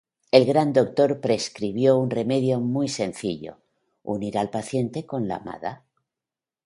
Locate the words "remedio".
2.09-2.59